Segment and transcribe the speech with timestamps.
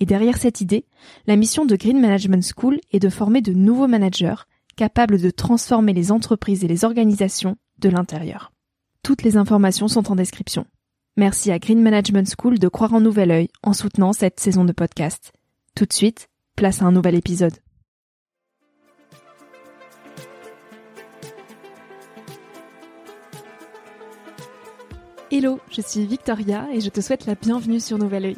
[0.00, 0.86] et derrière cette idée,
[1.26, 5.92] la mission de Green Management School est de former de nouveaux managers capables de transformer
[5.92, 8.50] les entreprises et les organisations de l'intérieur.
[9.02, 10.64] Toutes les informations sont en description.
[11.18, 14.72] Merci à Green Management School de croire en nouvel œil en soutenant cette saison de
[14.72, 15.32] podcast.
[15.76, 17.54] Tout de suite, place à un nouvel épisode.
[25.30, 28.36] Hello, je suis Victoria et je te souhaite la bienvenue sur Nouvel Oeil.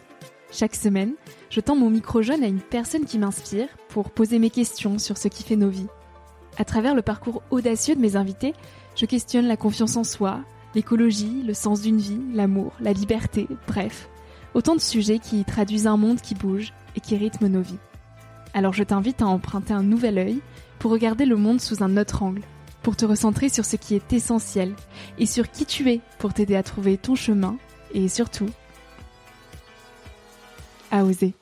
[0.51, 1.15] Chaque semaine,
[1.53, 5.19] je tends mon micro jaune à une personne qui m'inspire pour poser mes questions sur
[5.19, 5.87] ce qui fait nos vies.
[6.57, 8.55] À travers le parcours audacieux de mes invités,
[8.97, 10.41] je questionne la confiance en soi,
[10.75, 14.09] l'écologie, le sens d'une vie, l'amour, la liberté, bref,
[14.55, 17.79] autant de sujets qui traduisent un monde qui bouge et qui rythme nos vies.
[18.55, 20.41] Alors je t'invite à emprunter un nouvel œil
[20.79, 22.41] pour regarder le monde sous un autre angle,
[22.83, 24.75] pour te recentrer sur ce qui est essentiel
[25.19, 27.59] et sur qui tu es pour t'aider à trouver ton chemin
[27.93, 28.49] et surtout
[30.91, 31.35] à oser.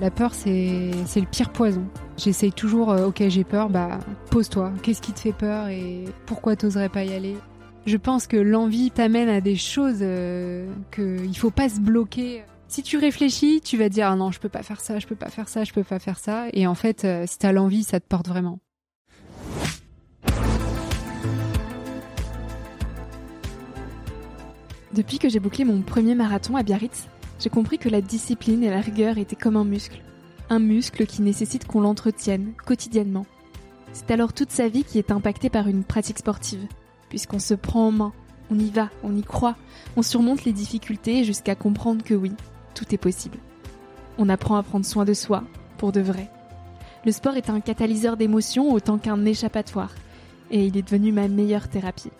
[0.00, 1.84] La peur, c'est le pire poison.
[2.16, 3.98] J'essaye toujours, euh, ok, j'ai peur, bah
[4.30, 4.72] pose-toi.
[4.82, 7.36] Qu'est-ce qui te fait peur et pourquoi t'oserais pas y aller?
[7.84, 12.44] Je pense que l'envie t'amène à des choses euh, qu'il faut pas se bloquer.
[12.68, 15.16] Si tu réfléchis, tu vas dire ah non, je peux pas faire ça, je peux
[15.16, 16.44] pas faire ça, je peux pas faire ça.
[16.52, 18.60] Et en fait, euh, si t'as l'envie, ça te porte vraiment.
[24.94, 28.70] Depuis que j'ai bouclé mon premier marathon à Biarritz, j'ai compris que la discipline et
[28.70, 30.02] la rigueur étaient comme un muscle.
[30.50, 33.26] Un muscle qui nécessite qu'on l'entretienne quotidiennement.
[33.92, 36.66] C'est alors toute sa vie qui est impactée par une pratique sportive,
[37.08, 38.12] puisqu'on se prend en main,
[38.50, 39.56] on y va, on y croit,
[39.96, 42.32] on surmonte les difficultés jusqu'à comprendre que oui,
[42.74, 43.38] tout est possible.
[44.18, 45.44] On apprend à prendre soin de soi,
[45.76, 46.30] pour de vrai.
[47.04, 49.94] Le sport est un catalyseur d'émotions autant qu'un échappatoire,
[50.50, 52.10] et il est devenu ma meilleure thérapie.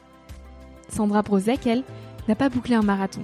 [0.89, 1.83] Sandra Brozek, elle,
[2.29, 3.23] n'a pas bouclé un marathon,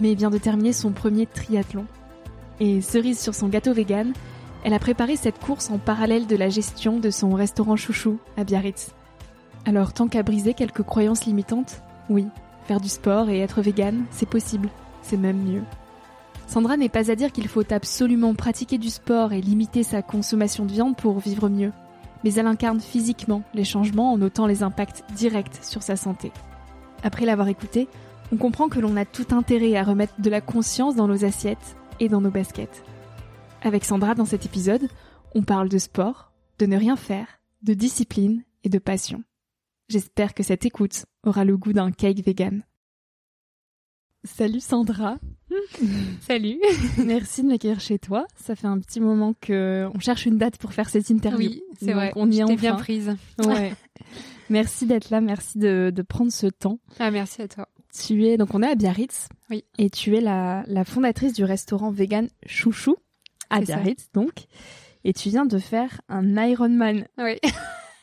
[0.00, 1.86] mais vient de terminer son premier triathlon.
[2.60, 4.12] Et cerise sur son gâteau vegan,
[4.64, 8.44] elle a préparé cette course en parallèle de la gestion de son restaurant chouchou à
[8.44, 8.92] Biarritz.
[9.64, 12.26] Alors tant qu'à briser quelques croyances limitantes, oui,
[12.64, 14.68] faire du sport et être vegan, c'est possible,
[15.02, 15.62] c'est même mieux.
[16.46, 20.64] Sandra n'est pas à dire qu'il faut absolument pratiquer du sport et limiter sa consommation
[20.64, 21.72] de viande pour vivre mieux,
[22.24, 26.32] mais elle incarne physiquement les changements en notant les impacts directs sur sa santé.
[27.02, 27.88] Après l'avoir écoutée,
[28.32, 31.76] on comprend que l'on a tout intérêt à remettre de la conscience dans nos assiettes
[32.00, 32.82] et dans nos baskets.
[33.62, 34.88] Avec Sandra dans cet épisode,
[35.34, 39.22] on parle de sport, de ne rien faire, de discipline et de passion.
[39.88, 42.62] J'espère que cette écoute aura le goût d'un cake vegan.
[44.24, 45.18] Salut Sandra.
[46.20, 46.60] Salut.
[47.04, 48.26] Merci de m'accueillir chez toi.
[48.34, 51.50] Ça fait un petit moment que on cherche une date pour faire cette interview.
[51.50, 52.12] Oui, c'est vrai.
[52.16, 53.16] On y est bien prise.
[53.44, 53.72] Ouais.
[54.50, 55.20] merci d'être là.
[55.20, 56.80] Merci de, de prendre ce temps.
[56.98, 57.68] Ah, merci à toi.
[57.96, 59.28] Tu es donc on est à Biarritz.
[59.50, 59.64] Oui.
[59.78, 62.96] Et tu es la, la fondatrice du restaurant vegan Chouchou
[63.50, 64.46] à Biarritz donc.
[65.04, 67.06] Et tu viens de faire un Ironman.
[67.18, 67.38] Oui.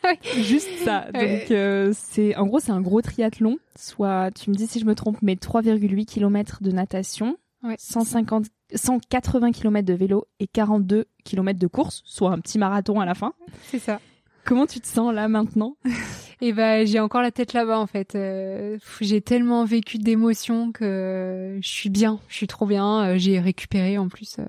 [0.37, 1.05] Juste ça.
[1.13, 4.85] Donc euh, c'est en gros c'est un gros triathlon, soit tu me dis si je
[4.85, 7.75] me trompe mais 3,8 km de natation, ouais.
[7.77, 13.05] 150 180 km de vélo et 42 km de course, soit un petit marathon à
[13.05, 13.33] la fin.
[13.69, 13.99] C'est ça.
[14.45, 15.77] Comment tu te sens là maintenant?
[16.45, 18.15] Et ben j'ai encore la tête là-bas en fait.
[18.15, 23.05] Euh, j'ai tellement vécu d'émotions que je suis bien, je suis trop bien.
[23.05, 24.35] Euh, j'ai récupéré en plus.
[24.39, 24.45] Euh,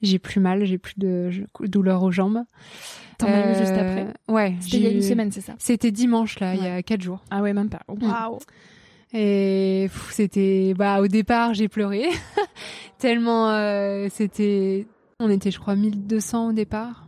[0.00, 1.30] j'ai plus mal, j'ai plus de
[1.60, 2.44] douleur aux jambes.
[3.18, 4.54] T'en as eu juste après Ouais.
[4.60, 6.56] C'était il y a une semaine, c'est ça C'était dimanche là, ouais.
[6.56, 7.22] il y a quatre jours.
[7.30, 7.82] Ah ouais, même pas.
[7.88, 8.38] Waouh.
[9.12, 12.06] Et c'était bah au départ j'ai pleuré
[12.98, 13.50] tellement
[14.10, 14.86] c'était
[15.18, 17.07] on était je crois 1200 au départ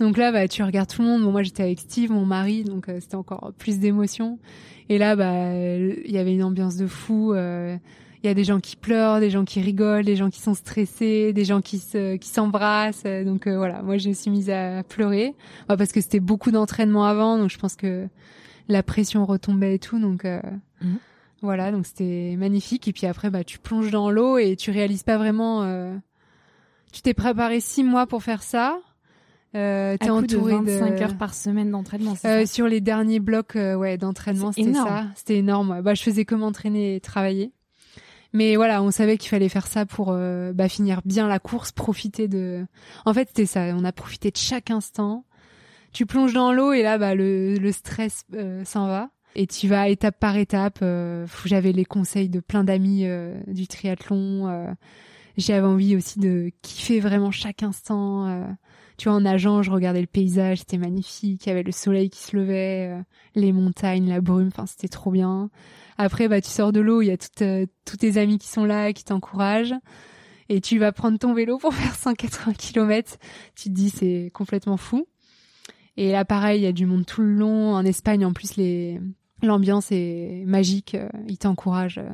[0.00, 1.22] donc là, bah, tu regardes tout le monde.
[1.22, 4.38] Bon, moi, j'étais avec Steve, mon mari, donc euh, c'était encore plus d'émotion.
[4.88, 7.32] Et là, bah, il y avait une ambiance de fou.
[7.32, 7.76] Euh,
[8.22, 10.54] il y a des gens qui pleurent, des gens qui rigolent, des gens qui sont
[10.54, 13.04] stressés, des gens qui se, qui s'embrassent.
[13.04, 15.34] Donc euh, voilà, moi je me suis mise à pleurer
[15.68, 18.08] parce que c'était beaucoup d'entraînement avant, donc je pense que
[18.68, 20.40] la pression retombait et tout, donc euh,
[20.82, 20.98] mhm.
[21.42, 22.88] voilà, donc c'était magnifique.
[22.88, 25.62] Et puis après, bah tu plonges dans l'eau et tu réalises pas vraiment.
[25.62, 25.94] Euh,
[26.92, 28.78] tu t'es préparé six mois pour faire ça.
[29.54, 32.14] Euh, t'es entouré de 25 heures par semaine d'entraînement.
[32.24, 35.06] Euh, sur les derniers blocs, ouais, d'entraînement, c'était ça.
[35.16, 35.80] C'était énorme.
[35.82, 37.52] Bah, je faisais que m'entraîner et travailler.
[38.32, 41.72] Mais voilà, on savait qu'il fallait faire ça pour euh, bah, finir bien la course,
[41.72, 42.66] profiter de.
[43.06, 43.60] En fait, c'était ça.
[43.74, 45.24] On a profité de chaque instant.
[45.92, 49.10] Tu plonges dans l'eau et là, bah, le, le stress euh, s'en va.
[49.34, 50.80] Et tu vas étape par étape.
[50.82, 54.74] Euh, J'avais les conseils de plein d'amis euh, du triathlon.
[55.36, 58.44] J'avais envie aussi de kiffer vraiment chaque instant.
[58.98, 61.46] Tu vois, en nageant, je regardais le paysage, c'était magnifique.
[61.46, 62.94] Il y avait le soleil qui se levait,
[63.34, 64.48] les montagnes, la brume.
[64.48, 65.50] Enfin, c'était trop bien.
[65.98, 68.48] Après, bah, tu sors de l'eau, il y a toutes, euh, tous tes amis qui
[68.48, 69.74] sont là, qui t'encouragent.
[70.48, 73.16] Et tu vas prendre ton vélo pour faire 180 km.
[73.56, 75.06] Tu te dis, c'est complètement fou.
[75.96, 77.74] Et là, pareil, il y a du monde tout le long.
[77.74, 78.54] En Espagne, en plus,
[79.42, 80.96] l'ambiance est magique.
[81.26, 82.10] Ils t'encouragent euh,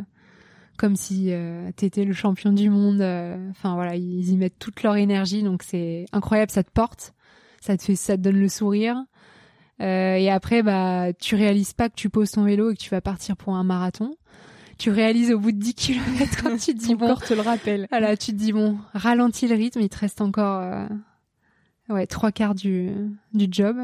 [0.76, 3.02] comme si euh, t'étais le champion du monde.
[3.50, 5.42] Enfin, voilà, ils y mettent toute leur énergie.
[5.42, 6.50] Donc, c'est incroyable.
[6.50, 7.14] Ça te porte.
[7.60, 9.04] Ça te fait, ça te donne le sourire.
[9.80, 12.90] Euh, et après, bah, tu réalises pas que tu poses ton vélo et que tu
[12.90, 14.16] vas partir pour un marathon.
[14.78, 17.14] Tu réalises au bout de 10 km quand tu te dis bon.
[17.16, 17.86] te le rappelle.
[17.90, 20.86] Voilà, tu te dis bon, ralentis le rythme, il te reste encore, euh,
[21.88, 22.90] ouais, trois quarts du,
[23.32, 23.76] du job.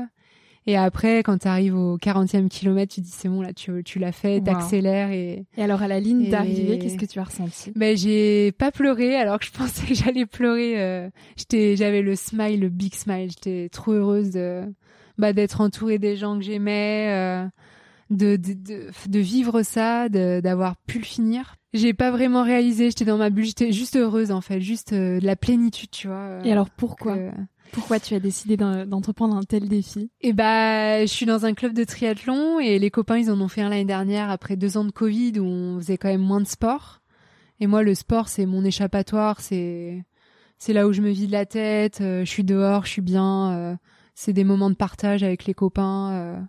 [0.71, 3.99] Et après, quand tu arrives au 40e kilomètre, tu dis c'est bon là, tu, tu
[3.99, 5.45] l'as fait, t'accélères et.
[5.57, 7.73] Et alors à la ligne d'arrivée, qu'est-ce que tu as ressenti?
[7.75, 10.81] Ben j'ai pas pleuré alors que je pensais que j'allais pleurer.
[10.81, 13.31] Euh, j'étais, j'avais le smile, le big smile.
[13.31, 14.63] J'étais trop heureuse de
[15.19, 17.49] bah, d'être entourée des gens que j'aimais, euh,
[18.11, 21.57] de, de, de, vivre ça, d'avoir pu le finir.
[21.73, 25.21] J'ai pas vraiment réalisé, j'étais dans ma bulle, j'étais juste heureuse en fait, juste euh,
[25.21, 26.41] de la plénitude, tu vois.
[26.45, 27.17] Et alors pourquoi
[27.71, 30.11] Pourquoi tu as décidé d'entreprendre un tel défi?
[30.21, 33.47] Eh bah, je suis dans un club de triathlon et les copains ils en ont
[33.47, 36.41] fait un l'année dernière après deux ans de Covid où on faisait quand même moins
[36.41, 37.01] de sport.
[37.61, 40.03] Et moi, le sport, c'est mon échappatoire, c'est
[40.59, 42.01] c'est là où je me vide la tête.
[42.01, 43.79] Euh, je suis dehors, je suis bien
[44.17, 46.47] c'est des moments de partage avec les copains.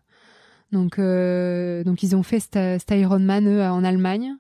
[0.73, 0.77] Euh.
[0.77, 4.35] donc, euh, donc ils ont fait cet, Ironman en Allemagne.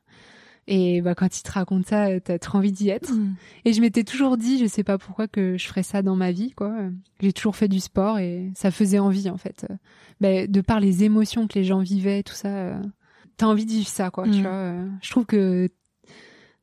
[0.67, 3.11] Et bah, quand ils te racontent ça, t'as trop envie d'y être.
[3.11, 3.35] Mm.
[3.65, 6.31] Et je m'étais toujours dit, je sais pas pourquoi que je ferais ça dans ma
[6.31, 6.73] vie, quoi.
[7.19, 9.65] J'ai toujours fait du sport et ça faisait envie, en fait.
[10.21, 12.79] Bah, de par les émotions que les gens vivaient, tout ça,
[13.37, 14.25] t'as envie de vivre ça, quoi.
[14.25, 14.41] Tu mm.
[14.41, 14.75] vois.
[15.01, 15.67] Je trouve que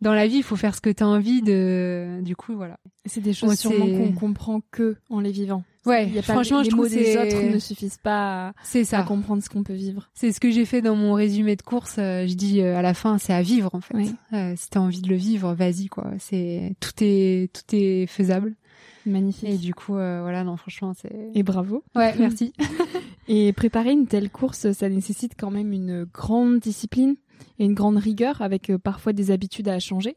[0.00, 2.20] dans la vie, il faut faire ce que tu as envie de.
[2.22, 2.78] Du coup, voilà.
[3.04, 5.64] C'est des choses sûrement qu'on comprend que en les vivant.
[5.88, 8.98] Ouais, franchement, je trouve les autres ne suffisent pas à, ça.
[8.98, 10.08] à comprendre ce qu'on peut vivre.
[10.14, 11.96] C'est ce que j'ai fait dans mon résumé de course.
[11.98, 13.94] Euh, je dis euh, à la fin, c'est à vivre en fait.
[14.32, 16.10] Euh, si t'as envie de le vivre, vas-y quoi.
[16.18, 18.54] C'est tout est tout est faisable.
[19.06, 19.48] Magnifique.
[19.48, 21.30] Et du coup, voilà, non, franchement, c'est.
[21.34, 21.82] Et bravo.
[21.94, 22.52] Ouais, merci.
[23.26, 27.16] Et préparer une telle course, ça nécessite quand même une grande discipline
[27.58, 30.16] et une grande rigueur avec euh, parfois des habitudes à changer.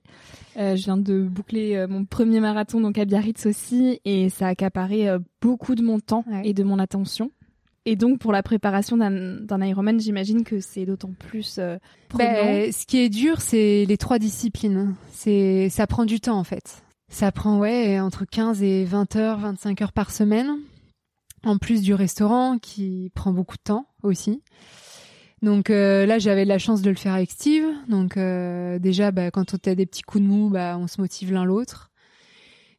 [0.58, 4.48] Euh, je viens de boucler euh, mon premier marathon donc à Biarritz aussi et ça
[4.48, 5.08] a accaparé
[5.42, 7.32] beaucoup de mon temps et de mon attention.
[7.86, 11.60] Et donc pour la préparation d'un Ironman, j'imagine que c'est d'autant plus
[12.16, 14.94] ben, ce qui est dur, c'est les trois disciplines.
[15.12, 16.84] C'est ça prend du temps en fait.
[17.10, 20.60] Ça prend ouais entre 15 et 20 heures, 25 heures par semaine.
[21.44, 24.44] En plus du restaurant qui prend beaucoup de temps aussi.
[25.42, 27.66] Donc euh, là, j'avais la chance de le faire avec Steve.
[27.88, 31.02] Donc euh, déjà, bah, quand on a des petits coups de mou, bah, on se
[31.02, 31.90] motive l'un l'autre.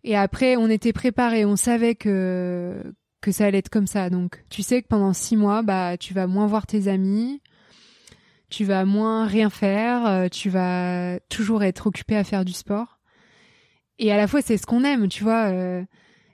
[0.04, 2.82] Et après, on était préparés, on savait que
[3.20, 4.10] que ça allait être comme ça.
[4.10, 7.40] Donc tu sais que pendant six mois, bah, tu vas moins voir tes amis,
[8.48, 12.98] tu vas moins rien faire, euh, tu vas toujours être occupé à faire du sport.
[13.98, 15.52] Et à la fois, c'est ce qu'on aime, tu vois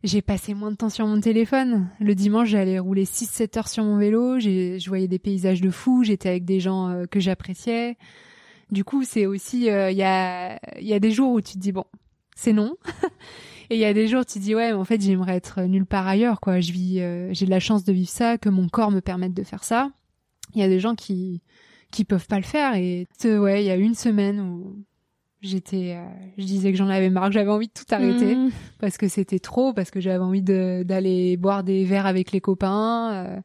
[0.04, 1.88] j'ai passé moins de temps sur mon téléphone.
[2.00, 6.04] Le dimanche, j'allais rouler 6-7 heures sur mon vélo, je voyais des paysages de fou,
[6.04, 7.96] j'étais avec des gens euh, que j'appréciais.
[8.70, 11.58] Du coup, c'est aussi, euh, il y, a, y a des jours où tu te
[11.58, 11.84] dis, bon,
[12.36, 12.76] c'est non.
[13.70, 15.62] Et il y a des jours où tu te dis, ouais, en fait, j'aimerais être
[15.62, 16.60] nulle part ailleurs, quoi.
[16.60, 19.34] Je vis, euh, j'ai de la chance de vivre ça, que mon corps me permette
[19.34, 19.90] de faire ça.
[20.54, 21.42] Il y a des gens qui,
[21.90, 22.74] qui peuvent pas le faire.
[22.76, 24.84] Et ouais, il y a une semaine où
[25.40, 26.04] J'étais, euh,
[26.36, 28.50] je disais que j'en avais marre, que j'avais envie de tout arrêter mmh.
[28.80, 33.12] parce que c'était trop, parce que j'avais envie d'aller boire des verres avec les copains.
[33.12, 33.40] Euh,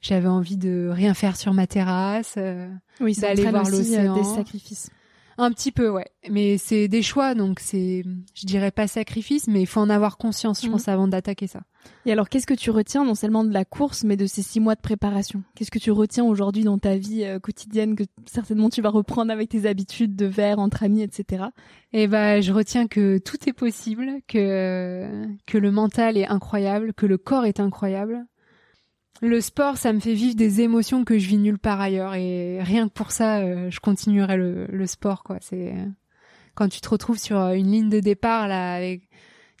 [0.00, 2.36] j'avais envie de rien faire sur ma terrasse.
[2.38, 2.68] Euh,
[3.00, 4.16] oui, d'aller voir l'océan.
[4.16, 4.90] des sacrifices.
[5.36, 6.06] Un petit peu, ouais.
[6.30, 8.04] Mais c'est des choix, donc c'est,
[8.34, 10.72] je dirais pas sacrifice, mais il faut en avoir conscience, je mmh.
[10.72, 11.60] pense, avant d'attaquer ça.
[12.06, 14.60] Et alors, qu'est-ce que tu retiens non seulement de la course, mais de ces six
[14.60, 15.42] mois de préparation?
[15.54, 19.32] Qu'est-ce que tu retiens aujourd'hui dans ta vie euh, quotidienne que certainement tu vas reprendre
[19.32, 21.44] avec tes habitudes de verre entre amis, etc.
[21.92, 27.06] Et bah, je retiens que tout est possible, que que le mental est incroyable, que
[27.06, 28.24] le corps est incroyable.
[29.20, 32.62] Le sport, ça me fait vivre des émotions que je vis nulle part ailleurs, et
[32.62, 35.38] rien que pour ça, euh, je continuerai le, le sport, quoi.
[35.40, 35.74] C'est
[36.54, 39.08] quand tu te retrouves sur une ligne de départ là avec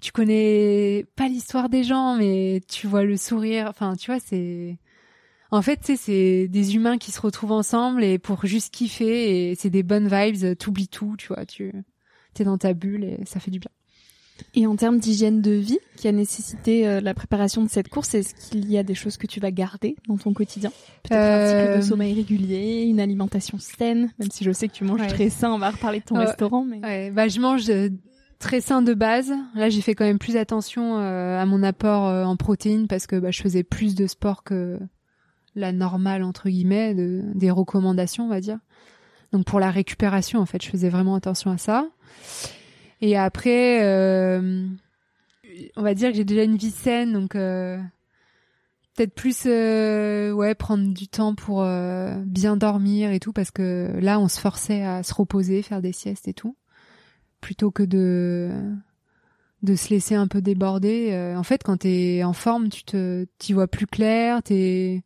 [0.00, 3.66] tu connais pas l'histoire des gens, mais tu vois le sourire.
[3.68, 4.78] Enfin, tu vois, c'est.
[5.50, 9.70] En fait, c'est des humains qui se retrouvent ensemble et pour juste kiffer et c'est
[9.70, 10.56] des bonnes vibes.
[10.58, 11.46] T'oublies tout, tu vois.
[11.46, 11.72] Tu
[12.38, 13.70] es dans ta bulle et ça fait du bien.
[14.54, 18.14] Et en termes d'hygiène de vie qui a nécessité euh, la préparation de cette course,
[18.14, 20.70] est-ce qu'il y a des choses que tu vas garder dans ton quotidien?
[21.02, 24.74] Peut-être un cycle de euh, sommeil régulier, une alimentation saine, même si je sais que
[24.74, 26.64] tu manges très sain, on va reparler de ton restaurant.
[26.64, 26.80] Mais...
[26.80, 27.88] Ouais, bah, je mange euh,
[28.38, 29.32] très sain de base.
[29.54, 33.06] Là, j'ai fait quand même plus attention euh, à mon apport euh, en protéines parce
[33.06, 34.78] que bah, je faisais plus de sport que
[35.54, 38.58] la normale entre guillemets, de, des recommandations, on va dire.
[39.32, 41.88] Donc pour la récupération, en fait, je faisais vraiment attention à ça.
[43.00, 44.66] Et après, euh,
[45.76, 51.08] on va dire que j'ai déjà une vie saine, donc peut-être plus ouais prendre du
[51.08, 55.62] temps pour bien dormir et tout parce que là on se forçait à se reposer
[55.62, 56.56] faire des siestes et tout
[57.40, 58.50] plutôt que de
[59.62, 61.10] de se laisser un peu déborder.
[61.12, 64.42] Euh, en fait, quand t'es en forme, tu te t'y vois plus clair.
[64.42, 65.02] T'es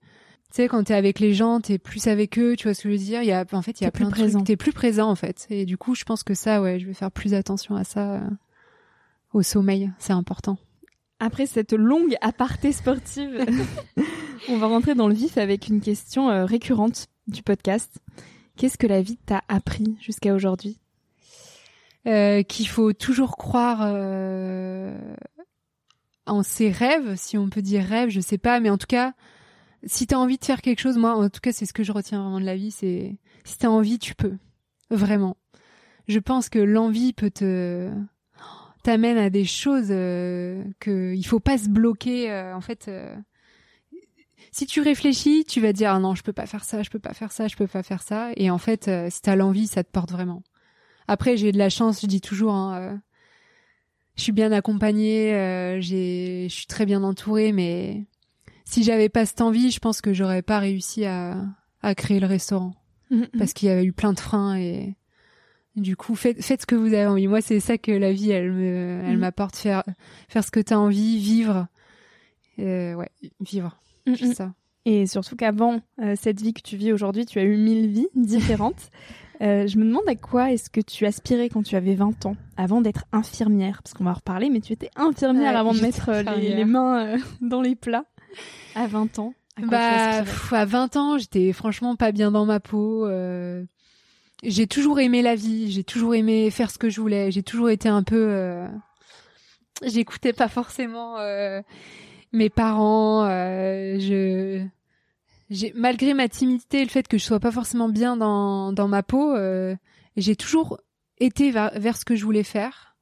[0.51, 2.57] tu sais quand t'es avec les gens, t'es plus avec eux.
[2.57, 3.23] Tu vois ce que je veux dire?
[3.23, 4.45] Il y a en fait il y a plein de trucs.
[4.45, 5.47] T'es plus présent en fait.
[5.49, 8.17] Et du coup, je pense que ça, ouais, je vais faire plus attention à ça,
[8.17, 8.31] euh,
[9.33, 9.91] au sommeil.
[9.99, 10.59] C'est important.
[11.21, 13.47] Après cette longue aparté sportive,
[14.51, 18.01] on va rentrer dans le vif avec une question euh, récurrente du podcast.
[18.57, 20.82] Qu'est-ce que la vie t'a appris jusqu'à aujourd'hui?
[22.07, 24.99] Euh, qu'il faut toujours croire euh,
[26.27, 29.13] en ses rêves, si on peut dire rêve, je sais pas, mais en tout cas,
[29.85, 31.93] si t'as envie de faire quelque chose, moi, en tout cas, c'est ce que je
[31.93, 34.37] retiens vraiment de la vie, c'est si t'as envie, tu peux,
[34.91, 35.37] vraiment.
[36.09, 37.91] Je pense que l'envie peut te
[38.83, 42.33] t'amène à des choses euh, que il faut pas se bloquer.
[42.33, 42.91] Euh, en fait,
[44.51, 46.99] si tu réfléchis, tu vas dire ah non, je peux pas faire ça, je peux
[46.99, 48.31] pas faire ça, je peux pas faire ça.
[48.37, 50.43] Et en fait, si t'as l'envie, ça te porte vraiment.
[51.13, 52.55] Après, j'ai de la chance, je dis toujours.
[52.55, 52.97] Hein, euh,
[54.17, 58.07] je suis bien accompagnée, euh, j'ai, je suis très bien entourée, mais
[58.65, 61.37] si j'avais pas cette envie, je pense que j'aurais pas réussi à,
[61.83, 62.75] à créer le restaurant
[63.11, 63.39] mm-hmm.
[63.39, 64.95] parce qu'il y avait eu plein de freins et
[65.77, 67.27] du coup, faites, faites ce que vous avez envie.
[67.27, 69.19] Moi, c'est ça que la vie, elle me, elle mm-hmm.
[69.19, 69.85] m'apporte faire,
[70.29, 71.67] faire ce que tu as envie, vivre,
[72.59, 73.79] euh, ouais, vivre,
[74.35, 74.55] ça.
[74.85, 78.09] Et surtout qu'avant euh, cette vie que tu vis aujourd'hui, tu as eu mille vies
[78.15, 78.91] différentes.
[79.43, 82.37] Euh, je me demande à quoi est-ce que tu aspirais quand tu avais 20 ans,
[82.57, 86.11] avant d'être infirmière Parce qu'on va en reparler, mais tu étais infirmière avant de mettre
[86.11, 88.05] euh, les, mains euh, dans les plats.
[88.77, 93.09] À 20 ans à Bah, à 20 ans, j'étais franchement pas bien dans ma peau.
[94.45, 97.71] J'ai toujours aimé la vie, j'ai toujours aimé faire ce que je voulais, j'ai toujours
[97.71, 98.65] été un peu...
[99.85, 101.17] J'écoutais pas forcément
[102.33, 104.65] mes parents, je
[105.75, 109.03] malgré ma timidité et le fait que je sois pas forcément bien dans, dans ma
[109.03, 109.75] peau, euh,
[110.17, 110.81] j'ai toujours
[111.19, 112.97] été vers, ce que je voulais faire.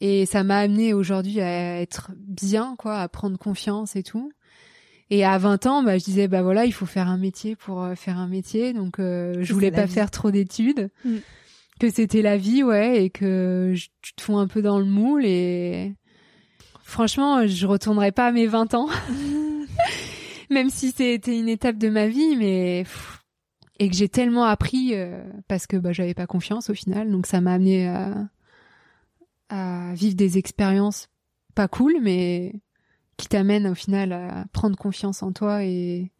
[0.00, 4.30] Et ça m'a amené aujourd'hui à être bien, quoi, à prendre confiance et tout.
[5.08, 7.82] Et à 20 ans, bah, je disais, bah voilà, il faut faire un métier pour
[7.82, 8.72] euh, faire un métier.
[8.72, 10.90] Donc, euh, je voulais pas faire trop d'études.
[11.04, 11.16] Mm.
[11.78, 15.24] Que c'était la vie, ouais, et que tu te fous un peu dans le moule.
[15.24, 15.94] Et
[16.82, 18.88] franchement, je retournerai pas à mes 20 ans.
[20.50, 22.84] même si c'était une étape de ma vie, mais
[23.78, 27.26] et que j'ai tellement appris euh, parce que bah j'avais pas confiance au final, donc
[27.26, 28.28] ça m'a amené à,
[29.50, 31.08] à vivre des expériences
[31.54, 32.54] pas cool, mais
[33.16, 36.12] qui t'amènent au final à prendre confiance en toi et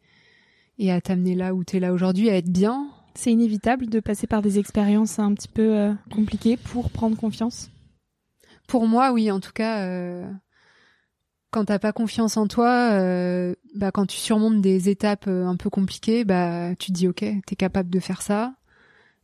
[0.79, 2.89] et à t'amener là où t'es là aujourd'hui, à être bien.
[3.15, 7.71] C'est inévitable de passer par des expériences un petit peu euh, compliquées pour prendre confiance?
[8.67, 9.85] Pour moi, oui, en tout cas.
[9.85, 10.29] Euh,
[11.49, 15.55] quand t'as pas confiance en toi, euh, bah quand tu surmontes des étapes euh, un
[15.55, 18.53] peu compliquées, bah tu te dis ok, t'es capable de faire ça,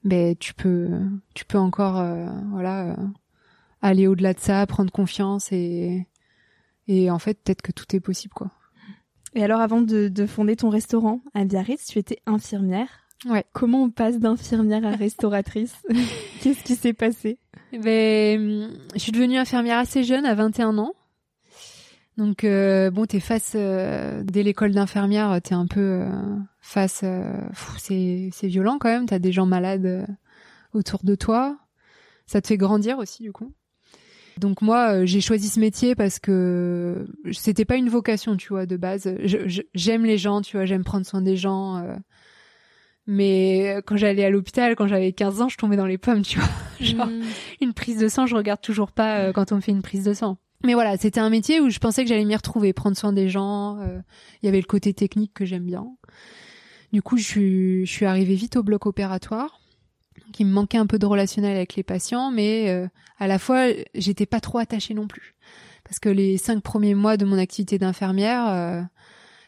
[0.03, 0.89] mais tu peux,
[1.33, 2.95] tu peux encore euh, voilà
[3.81, 6.07] aller au-delà de ça, prendre confiance et
[6.87, 8.51] et en fait peut-être que tout est possible quoi.
[9.35, 12.87] Et alors avant de, de fonder ton restaurant à Biarritz, tu étais infirmière.
[13.25, 13.45] Ouais.
[13.53, 15.75] Comment on passe d'infirmière à restauratrice?
[16.41, 17.37] Qu'est-ce qui s'est passé?
[17.71, 20.93] Ben, je suis devenue infirmière assez jeune, à 21 ans.
[22.17, 27.01] Donc euh, bon, t'es face euh, dès l'école d'infirmière, t'es un peu euh, face.
[27.03, 27.41] Euh,
[27.77, 29.07] c'est c'est violent quand même.
[29.07, 30.07] T'as des gens malades
[30.73, 31.57] autour de toi.
[32.27, 33.51] Ça te fait grandir aussi du coup.
[34.37, 38.77] Donc moi, j'ai choisi ce métier parce que c'était pas une vocation, tu vois, de
[38.77, 39.13] base.
[39.75, 41.83] J'aime les gens, tu vois, j'aime prendre soin des gens.
[43.05, 46.39] Mais quand j'allais à l'hôpital, quand j'avais 15 ans, je tombais dans les pommes, tu
[46.39, 46.49] vois.
[46.79, 47.21] Genre, mm.
[47.61, 50.13] une prise de sang, je regarde toujours pas quand on me fait une prise de
[50.13, 50.39] sang.
[50.63, 53.29] Mais voilà, c'était un métier où je pensais que j'allais m'y retrouver, prendre soin des
[53.29, 53.79] gens.
[54.41, 55.87] Il y avait le côté technique que j'aime bien.
[56.93, 59.59] Du coup, je suis, je suis arrivée vite au bloc opératoire
[60.31, 62.87] qui me manquait un peu de relationnel avec les patients, mais euh,
[63.19, 65.35] à la fois j'étais pas trop attachée non plus,
[65.83, 68.81] parce que les cinq premiers mois de mon activité d'infirmière, euh,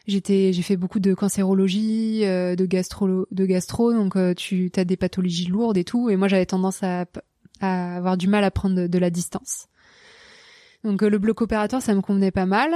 [0.06, 4.96] j'étais, j'ai fait beaucoup de cancérologie, euh, de gastro, de gastro, donc tu as des
[4.96, 7.06] pathologies lourdes et tout, et moi j'avais tendance à,
[7.60, 9.66] à, avoir du mal à prendre de la distance.
[10.84, 12.72] Donc le bloc opératoire, ça me convenait pas mal,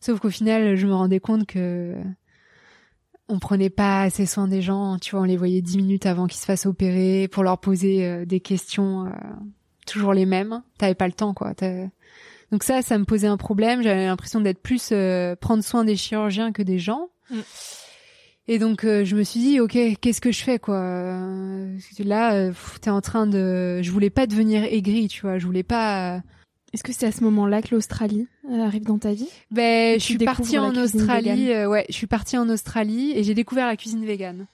[0.00, 1.94] sauf qu'au final, je me rendais compte que
[3.28, 6.26] on prenait pas assez soin des gens, tu vois, on les voyait dix minutes avant
[6.26, 9.10] qu'ils se fassent opérer pour leur poser euh, des questions euh,
[9.86, 10.62] toujours les mêmes.
[10.78, 11.52] T'avais pas le temps, quoi.
[12.50, 13.82] Donc ça, ça me posait un problème.
[13.82, 17.08] J'avais l'impression d'être plus euh, prendre soin des chirurgiens que des gens.
[17.30, 17.40] Mm.
[18.50, 21.20] Et donc je me suis dit, ok, qu'est-ce que je fais, quoi?
[21.98, 25.36] Là, t'es en train de, je voulais pas devenir aigri, tu vois.
[25.36, 26.22] Je voulais pas
[26.74, 30.04] est-ce que c'est à ce moment-là que l'Australie euh, arrive dans ta vie Ben, je
[30.04, 31.50] suis partie en Australie.
[31.50, 34.46] Euh, ouais, je suis partie en Australie et j'ai découvert la cuisine végane.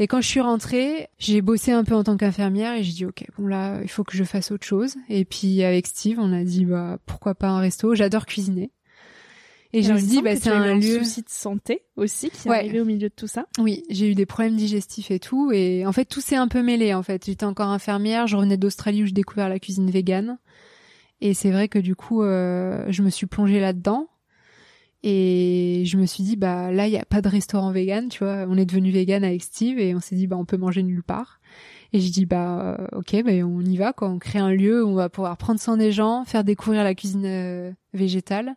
[0.00, 3.06] Et quand je suis rentrée, j'ai bossé un peu en tant qu'infirmière et j'ai dit
[3.06, 4.96] ok, bon là, il faut que je fasse autre chose.
[5.08, 7.94] Et puis avec Steve, on a dit bah pourquoi pas un resto.
[7.94, 8.70] J'adore cuisiner.
[9.72, 10.98] Et, je me suis dit bah c'est un lieu.
[10.98, 13.46] souci de santé aussi qui est arrivé au milieu de tout ça.
[13.60, 15.52] Oui, j'ai eu des problèmes digestifs et tout.
[15.52, 16.92] Et en fait, tout s'est un peu mêlé.
[16.94, 18.26] En fait, j'étais encore infirmière.
[18.26, 20.38] Je revenais d'Australie où j'ai découvert la cuisine végane.
[21.20, 24.08] Et c'est vrai que du coup, euh, je me suis plongée là-dedans.
[25.02, 28.22] Et je me suis dit, bah là, il n'y a pas de restaurant vegan, tu
[28.22, 28.44] vois.
[28.48, 31.02] On est devenu vegan avec Steve et on s'est dit, bah on peut manger nulle
[31.02, 31.40] part.
[31.94, 34.10] Et j'ai dit, bah euh, ok, bah, on y va, quoi.
[34.10, 36.94] On crée un lieu où on va pouvoir prendre soin des gens, faire découvrir la
[36.94, 38.56] cuisine euh, végétale.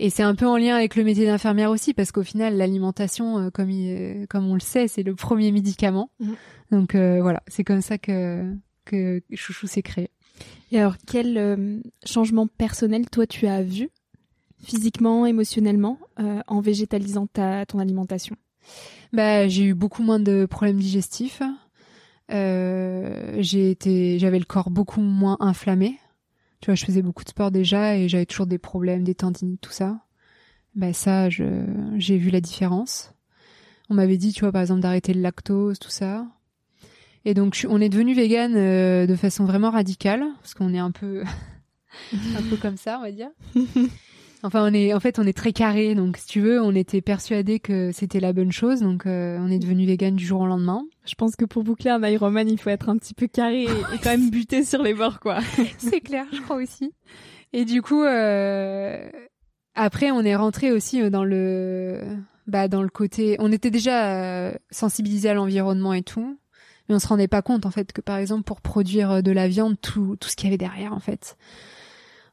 [0.00, 3.50] Et c'est un peu en lien avec le métier d'infirmière aussi, parce qu'au final, l'alimentation,
[3.52, 3.70] comme,
[4.28, 6.10] comme on le sait, c'est le premier médicament.
[6.18, 6.32] Mmh.
[6.72, 8.52] Donc voilà, c'est comme ça que,
[8.84, 10.10] que Chouchou s'est créé.
[10.70, 13.90] Et alors, quel euh, changement personnel, toi, tu as vu,
[14.62, 18.36] physiquement, émotionnellement, euh, en végétalisant ta, ton alimentation?
[19.12, 21.42] Bah, J'ai eu beaucoup moins de problèmes digestifs.
[22.30, 25.98] Euh, j'avais le corps beaucoup moins inflammé.
[26.60, 29.60] Tu vois, je faisais beaucoup de sport déjà et j'avais toujours des problèmes, des tendinites,
[29.60, 30.06] tout ça.
[30.74, 33.12] Bah ça, j'ai vu la différence.
[33.90, 36.26] On m'avait dit, tu vois, par exemple, d'arrêter le lactose, tout ça.
[37.24, 40.90] Et donc on est devenu vegan euh, de façon vraiment radicale parce qu'on est un
[40.90, 41.22] peu
[42.12, 43.30] un peu comme ça, on va dire.
[44.44, 47.00] Enfin, on est en fait on est très carré donc si tu veux, on était
[47.00, 50.46] persuadé que c'était la bonne chose donc euh, on est devenu vegan du jour au
[50.46, 50.82] lendemain.
[51.06, 53.98] Je pense que pour boucler un Ironman, il faut être un petit peu carré et,
[54.02, 55.38] quand même buter sur les bords quoi.
[55.78, 56.92] C'est clair, je crois aussi.
[57.52, 59.08] Et du coup euh,
[59.76, 62.00] après on est rentré aussi dans le
[62.48, 66.36] bah dans le côté on était déjà sensibilisé à l'environnement et tout
[66.92, 69.32] mais on se rendait pas compte en fait que par exemple pour produire euh, de
[69.32, 71.38] la viande tout tout ce qu'il y avait derrière en fait.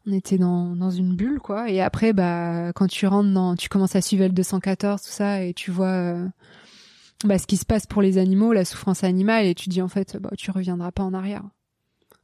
[0.06, 1.70] On était dans dans une bulle quoi.
[1.70, 5.44] Et après bah quand tu rentres dans tu commences à suivre le 214 tout ça
[5.44, 6.28] et tu vois euh,
[7.24, 9.88] bah ce qui se passe pour les animaux la souffrance animale et tu dis en
[9.88, 11.44] fait bah tu reviendras pas en arrière.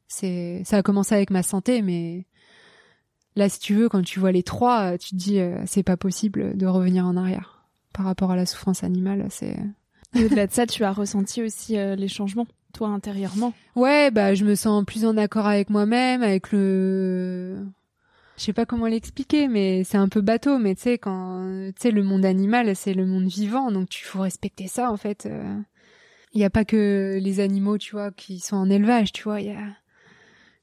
[0.08, 2.26] C'est ça a commencé avec ma santé mais
[3.38, 5.98] là si tu veux quand tu vois les trois tu te dis euh, c'est pas
[5.98, 9.58] possible de revenir en arrière par rapport à la souffrance animale c'est
[10.24, 13.54] au-delà de ça, tu as ressenti aussi euh, les changements, toi, intérieurement.
[13.76, 17.66] Ouais, bah, je me sens plus en accord avec moi-même, avec le,
[18.38, 21.82] je sais pas comment l'expliquer, mais c'est un peu bateau, mais tu sais, quand, tu
[21.82, 25.26] sais, le monde animal, c'est le monde vivant, donc tu faut respecter ça, en fait.
[25.26, 25.58] Euh.
[26.34, 29.40] Il n'y a pas que les animaux, tu vois, qui sont en élevage, tu vois,
[29.40, 29.68] il y a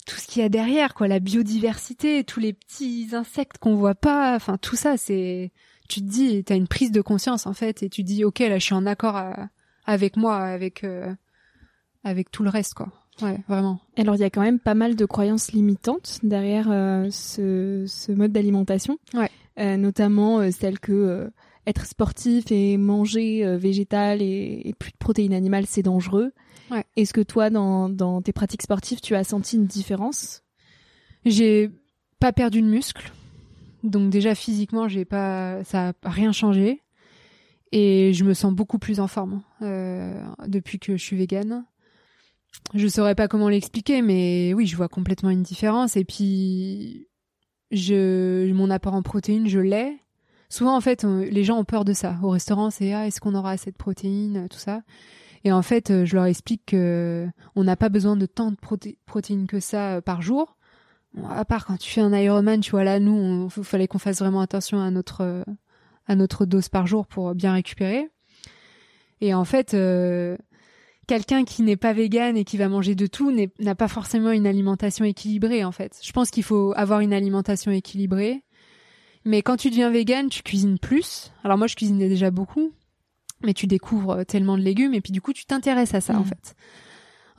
[0.07, 3.95] tout ce qu'il y a derrière, quoi, la biodiversité, tous les petits insectes qu'on voit
[3.95, 5.51] pas, enfin, tout ça, c'est,
[5.93, 8.39] tu te dis, t'as une prise de conscience en fait, et tu te dis, ok,
[8.39, 9.33] là, je suis en accord euh,
[9.85, 11.13] avec moi, avec euh,
[12.03, 12.89] avec tout le reste, quoi.
[13.21, 13.79] Ouais, vraiment.
[13.99, 18.11] Alors, il y a quand même pas mal de croyances limitantes derrière euh, ce, ce,
[18.11, 18.99] mode d'alimentation.
[19.13, 19.77] Ouais.
[19.77, 21.31] notamment celle que
[21.67, 26.33] être sportif et manger végétal et, et, plus de protéines animales, c'est dangereux.
[26.71, 26.85] Ouais.
[26.97, 30.43] Est-ce que toi, dans, dans tes pratiques sportives, tu as senti une différence?
[31.27, 31.71] J'ai
[32.19, 33.13] pas perdu de muscle
[33.83, 36.83] donc déjà physiquement, j'ai pas, ça a rien changé
[37.73, 41.65] et je me sens beaucoup plus en forme euh, depuis que je suis végane.
[42.75, 45.97] Je saurais pas comment l'expliquer, mais oui, je vois complètement une différence.
[45.97, 47.09] Et puis,
[47.71, 49.99] je, mon apport en protéines, je l'ai.
[50.51, 52.19] Souvent, en fait, les gens ont peur de ça.
[52.23, 54.83] Au restaurant, c'est ah, est-ce qu'on aura assez de protéines, tout ça.
[55.45, 58.59] Et en fait, je leur explique que on n'a pas besoin de tant de
[59.07, 60.59] protéines que ça par jour
[61.29, 64.21] à part quand tu fais un Ironman, tu vois là, nous, il fallait qu'on fasse
[64.21, 65.45] vraiment attention à notre
[66.07, 68.09] à notre dose par jour pour bien récupérer.
[69.21, 70.37] Et en fait, euh,
[71.07, 74.47] quelqu'un qui n'est pas vegan et qui va manger de tout n'a pas forcément une
[74.47, 75.99] alimentation équilibrée en fait.
[76.03, 78.43] Je pense qu'il faut avoir une alimentation équilibrée.
[79.25, 81.33] Mais quand tu deviens vegan, tu cuisines plus.
[81.45, 82.73] Alors moi, je cuisinais déjà beaucoup,
[83.45, 86.23] mais tu découvres tellement de légumes et puis du coup, tu t'intéresses à ça en
[86.23, 86.27] mm.
[86.27, 86.57] fait.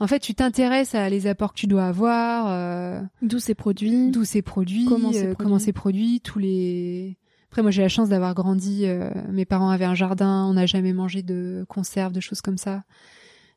[0.00, 4.10] En fait, tu t'intéresses à les apports que tu dois avoir, euh, d'où c'est produit,
[4.10, 5.72] d'où c'est produit, comment c'est euh, produit.
[5.72, 7.16] produit, tous les.
[7.48, 8.86] Après, moi, j'ai la chance d'avoir grandi.
[8.86, 12.58] Euh, mes parents avaient un jardin, on n'a jamais mangé de conserve, de choses comme
[12.58, 12.82] ça.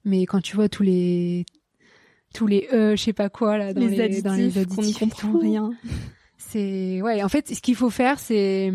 [0.06, 1.46] Mais quand tu vois tous les
[2.34, 4.82] tous les euh, je sais pas quoi là dans les, additifs, dans les additifs, on
[4.84, 5.72] n'y comprend rien.
[6.38, 7.24] C'est ouais.
[7.24, 8.72] En fait, ce qu'il faut faire, c'est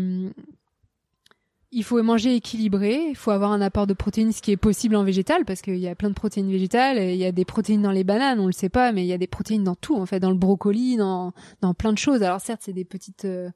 [1.73, 4.95] il faut manger équilibré, il faut avoir un apport de protéines, ce qui est possible
[4.95, 7.81] en végétal, parce qu'il y a plein de protéines végétales, il y a des protéines
[7.81, 9.95] dans les bananes, on le sait pas, mais il y a des protéines dans tout,
[9.95, 12.23] en fait, dans le brocoli, dans, dans plein de choses.
[12.23, 13.49] Alors certes, c'est des petites euh,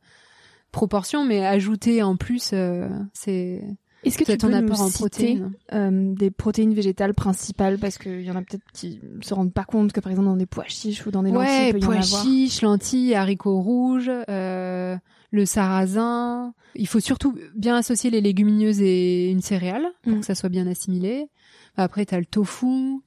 [0.71, 3.63] proportions, mais ajouter en plus, euh, c'est...
[4.03, 5.41] Est-ce que tu peux nous en citer
[5.73, 7.77] euh, des protéines végétales principales?
[7.77, 10.37] Parce qu'il y en a peut-être qui se rendent pas compte que par exemple dans
[10.37, 12.23] des pois chiches ou dans des lentilles, ouais, il peut pois y en avoir.
[12.23, 14.95] chiches, lentilles, haricots rouges, euh,
[15.31, 16.53] le sarrasin.
[16.75, 20.19] Il faut surtout bien associer les légumineuses et une céréale pour mm.
[20.19, 21.27] que ça soit bien assimilé.
[21.75, 23.01] Après, t'as le tofu.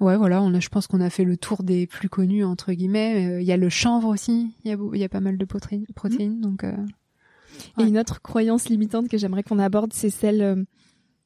[0.00, 2.72] Ouais, voilà, on a, je pense qu'on a fait le tour des plus connus entre
[2.72, 3.26] guillemets.
[3.26, 4.52] Euh, il y a le chanvre aussi.
[4.64, 6.64] Il y a, y a pas mal de protéines, protéines donc.
[6.64, 6.76] Euh,
[7.78, 10.56] et une autre croyance limitante que j'aimerais qu'on aborde, c'est celle euh,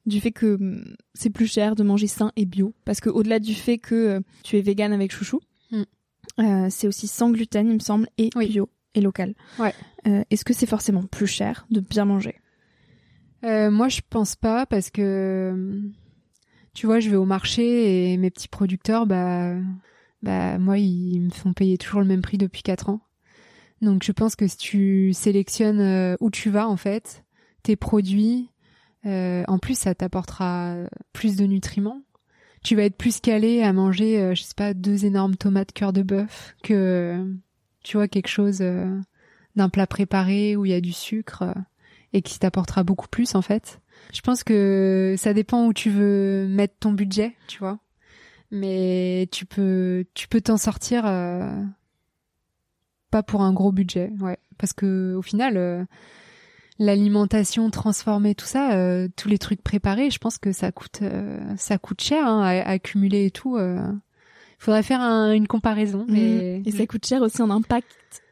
[0.04, 2.74] du fait que mm, c'est plus cher de manger sain et bio.
[2.84, 6.68] Parce que au-delà du fait que tu es vegan avec chouchou, mm.
[6.68, 9.34] c'est aussi sans gluten, il me semble, et bio et local.
[9.58, 9.72] Ouais.
[10.06, 12.36] Euh, est-ce que c'est forcément plus cher de bien manger?
[13.44, 15.80] Euh, Moi, je pense pas parce que
[16.74, 19.54] tu vois, je vais au marché et mes petits producteurs, bah,
[20.22, 23.00] bah, moi, ils me font payer toujours le même prix depuis 4 ans.
[23.80, 27.24] Donc, je pense que si tu sélectionnes euh, où tu vas, en fait,
[27.62, 28.50] tes produits,
[29.04, 30.76] en plus, ça t'apportera
[31.14, 32.02] plus de nutriments.
[32.62, 36.02] Tu vas être plus calé à manger, je sais pas, deux énormes tomates cœur de
[36.02, 37.24] bœuf que
[37.82, 38.98] tu vois, quelque chose euh,
[39.56, 41.54] d'un plat préparé où il y a du sucre euh,
[42.12, 43.80] et qui t'apportera beaucoup plus en fait.
[44.12, 47.78] Je pense que ça dépend où tu veux mettre ton budget, tu vois.
[48.50, 51.62] Mais tu peux tu peux t'en sortir euh,
[53.10, 55.86] pas pour un gros budget, ouais, parce que au final
[56.78, 61.02] l'alimentation transformée tout ça tous les trucs préparés, je pense que ça coûte
[61.56, 63.58] ça coûte cher hein, à, accumuler et tout
[64.58, 66.04] faudrait faire une comparaison.
[66.08, 66.12] Mhm.
[66.12, 66.62] Mais...
[66.64, 67.86] Et ça coûte cher aussi en impact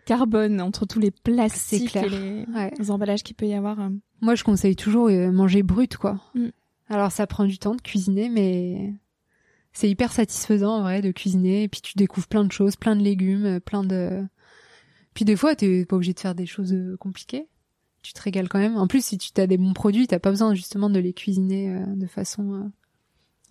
[0.06, 3.80] carbone entre tous les plastiques et les, emballages qu'il peut y avoir.
[3.80, 3.90] Euh.
[4.22, 6.20] Moi, je conseille toujours euh, manger brut, quoi.
[6.34, 6.48] Mm.
[6.88, 8.94] Alors, ça prend du temps de cuisiner, mais
[9.72, 11.64] c'est hyper satisfaisant, en vrai, de cuisiner.
[11.64, 14.24] Et puis, tu découvres plein de choses, plein de légumes, euh, plein de...
[15.12, 17.48] Puis, des fois, t'es pas obligé de faire des choses compliquées.
[18.02, 18.76] Tu te régales quand même.
[18.76, 21.74] En plus, si tu as des bons produits, t'as pas besoin justement de les cuisiner
[21.96, 22.70] de façon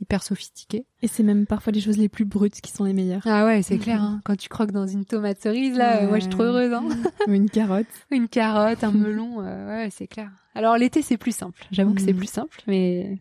[0.02, 0.86] hyper sophistiqué.
[1.02, 3.22] Et c'est même parfois les choses les plus brutes qui sont les meilleures.
[3.26, 4.02] Ah ouais, c'est clair.
[4.02, 4.22] Hein.
[4.26, 6.74] Quand tu croques dans une tomate cerise, là, moi je suis trop heureuse.
[6.74, 6.86] Hein.
[7.28, 7.88] Ou une carotte.
[8.12, 10.30] une carotte, un melon, euh, ouais, c'est clair.
[10.54, 11.66] Alors l'été c'est plus simple.
[11.72, 12.18] J'avoue que c'est mm.
[12.18, 13.20] plus simple, mais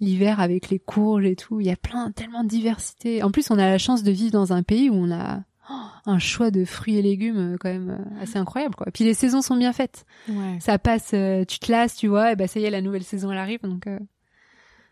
[0.00, 3.22] l'hiver avec les courges et tout, il y a plein, tellement de diversité.
[3.22, 5.74] En plus, on a la chance de vivre dans un pays où on a oh,
[6.06, 8.86] un choix de fruits et légumes euh, quand même euh, assez incroyable quoi.
[8.92, 10.06] Puis les saisons sont bien faites.
[10.28, 10.58] Ouais.
[10.60, 11.14] Ça passe,
[11.46, 13.60] tu te lasses, tu vois, et bah ça y est, la nouvelle saison elle arrive
[13.62, 13.86] donc.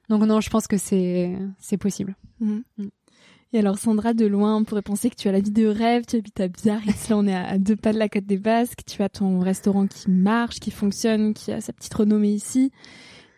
[0.09, 2.17] Donc non, je pense que c'est c'est possible.
[2.41, 2.63] Mhm.
[2.79, 2.89] Mm.
[3.55, 6.05] Et alors Sandra, de loin, on pourrait penser que tu as la vie de rêve,
[6.07, 8.81] tu habites à Biarritz, là on est à, deux pas de la côte des Basques,
[8.87, 12.73] tu as ton restaurant qui marche, qui fonctionne, qui a sa petite renommée ici,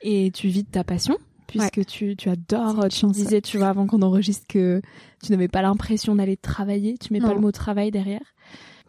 [0.03, 3.69] et tu vis de ta passion, puisque tu, tu adores, tu me disais, tu vois,
[3.69, 4.83] avant qu'on enregistre que
[5.23, 8.35] tu n'avais pas l'impression d'aller travailler, tu mets pas le mot travail derrière.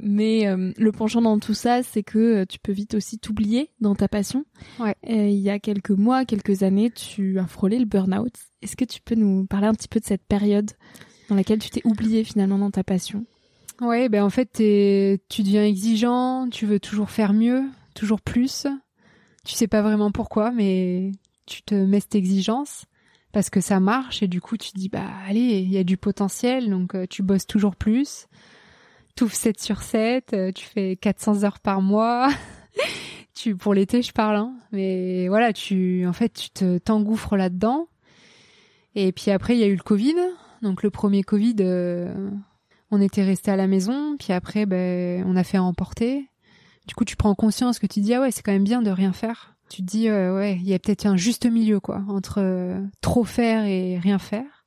[0.01, 3.69] Mais euh, le penchant dans tout ça, c'est que euh, tu peux vite aussi t'oublier
[3.79, 4.45] dans ta passion.
[4.79, 4.95] Ouais.
[5.03, 8.33] il y a quelques mois, quelques années, tu as frôlé le burn-out.
[8.61, 10.71] Est-ce que tu peux nous parler un petit peu de cette période
[11.29, 13.25] dans laquelle tu t'es oublié finalement dans ta passion?
[13.79, 17.63] Ouais, ben en fait, tu deviens exigeant, tu veux toujours faire mieux,
[17.95, 18.67] toujours plus.
[19.43, 21.11] Tu sais pas vraiment pourquoi, mais
[21.45, 22.85] tu te mets cette exigence
[23.31, 25.97] parce que ça marche et du coup tu dis bah allez, il y a du
[25.97, 28.27] potentiel, donc euh, tu bosses toujours plus
[29.29, 32.29] tu 7 sur 7, euh, tu fais 400 heures par mois.
[33.33, 34.53] tu pour l'été, je parle hein.
[34.71, 37.87] mais voilà, tu en fait, tu te t'engouffres là-dedans.
[38.95, 40.15] Et puis après, il y a eu le Covid.
[40.61, 42.29] Donc le premier Covid euh,
[42.91, 46.27] on était resté à la maison, puis après ben on a fait emporter.
[46.87, 48.91] Du coup, tu prends conscience que tu dis ah ouais, c'est quand même bien de
[48.91, 49.55] rien faire.
[49.69, 53.23] Tu te dis euh, ouais, il y a peut-être un juste milieu quoi entre trop
[53.23, 54.60] faire et rien faire.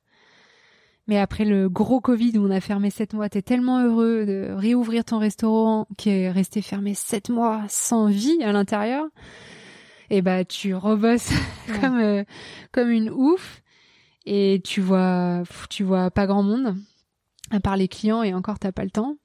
[1.07, 4.51] Mais après le gros Covid où on a fermé sept mois, t'es tellement heureux de
[4.51, 9.05] réouvrir ton restaurant qui est resté fermé sept mois sans vie à l'intérieur.
[10.09, 11.31] Et bah tu rebosses
[11.81, 12.23] comme euh,
[12.71, 13.61] comme une ouf
[14.25, 16.75] et tu vois tu vois pas grand monde
[17.51, 19.17] à part les clients et encore t'as pas le temps.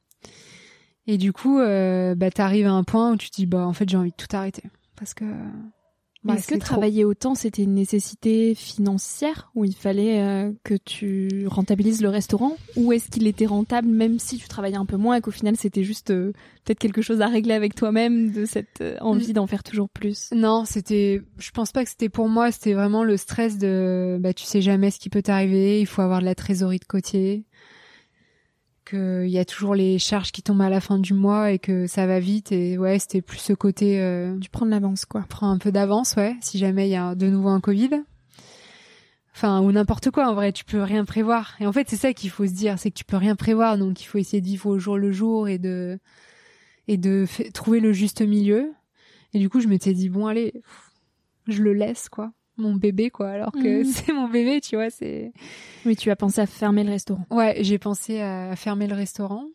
[1.06, 3.72] Et du coup, euh, bah t'arrives à un point où tu te dis bah en
[3.72, 4.64] fait j'ai envie de tout arrêter
[4.96, 5.24] parce que
[6.24, 11.46] mais est-ce que travailler autant, c'était une nécessité financière où il fallait euh, que tu
[11.46, 12.56] rentabilises le restaurant?
[12.76, 15.56] Ou est-ce qu'il était rentable même si tu travaillais un peu moins et qu'au final
[15.56, 16.32] c'était juste euh,
[16.64, 20.30] peut-être quelque chose à régler avec toi-même de cette euh, envie d'en faire toujours plus?
[20.32, 21.22] Non, c'était.
[21.38, 22.52] Je pense pas que c'était pour moi.
[22.52, 24.18] C'était vraiment le stress de.
[24.20, 25.80] Bah, tu sais jamais ce qui peut t'arriver.
[25.80, 27.44] Il faut avoir de la trésorerie de côté
[28.90, 31.86] qu'il y a toujours les charges qui tombent à la fin du mois et que
[31.86, 32.52] ça va vite.
[32.52, 35.24] Et ouais c'était plus ce côté euh, tu prends de l'avance quoi.
[35.28, 38.02] prends un peu d'avance ouais si jamais il y a de nouveau un covid.
[39.34, 41.54] Enfin ou n'importe quoi en vrai tu peux rien prévoir.
[41.60, 43.78] Et en fait c'est ça qu'il faut se dire c'est que tu peux rien prévoir.
[43.78, 45.98] Donc il faut essayer de vivre au jour le jour et de
[46.88, 48.72] et de trouver le juste milieu.
[49.32, 50.52] Et du coup je m'étais dit bon allez
[51.46, 53.84] je le laisse quoi mon bébé quoi alors que mhm.
[53.92, 55.32] c'est mon bébé tu vois c'est
[55.86, 57.24] oui tu as pensé à fermer le restaurant.
[57.30, 59.46] Ouais j'ai pensé à fermer le restaurant.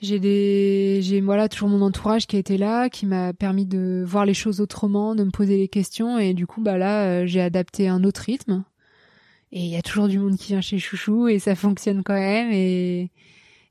[0.00, 4.02] J'ai des j'ai voilà toujours mon entourage qui a été là qui m'a permis de
[4.04, 6.18] voir les choses autrement de me poser les questions.
[6.18, 8.64] Et du coup bah là euh, j'ai adapté un autre rythme.
[9.52, 12.18] Et il y a toujours du monde qui vient chez Chouchou et ça fonctionne quand
[12.18, 12.50] même.
[12.52, 13.12] Et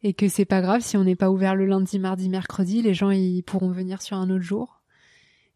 [0.04, 2.94] et que c'est pas grave si on n'est pas ouvert le lundi mardi mercredi les
[2.94, 4.82] gens ils pourront venir sur un autre jour.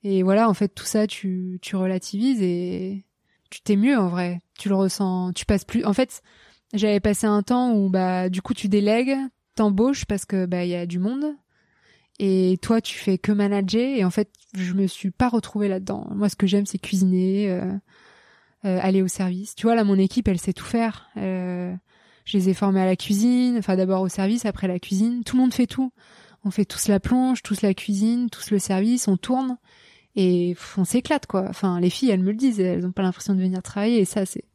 [0.03, 3.05] Et voilà en fait tout ça tu tu relativises et
[3.49, 4.41] tu t'es mieux en vrai.
[4.57, 5.85] Tu le ressens, tu passes plus.
[5.85, 6.21] En fait,
[6.73, 9.15] j'avais passé un temps où bah du coup tu délègues,
[9.55, 11.35] t'embauches parce que bah il y a du monde
[12.19, 16.07] et toi tu fais que manager et en fait je me suis pas retrouvée là-dedans.
[16.11, 17.71] Moi ce que j'aime c'est cuisiner, euh,
[18.65, 19.55] euh, aller au service.
[19.55, 21.09] Tu vois là mon équipe elle sait tout faire.
[21.17, 21.73] Euh,
[22.25, 25.23] je les ai formés à la cuisine, enfin d'abord au service, après la cuisine.
[25.23, 25.91] Tout le monde fait tout.
[26.43, 29.57] On fait tous la plonge, tous la cuisine, tous le service, on tourne
[30.15, 31.45] et on s'éclate quoi.
[31.49, 34.05] Enfin, les filles, elles me le disent, elles ont pas l'impression de venir travailler et
[34.05, 34.45] ça c'est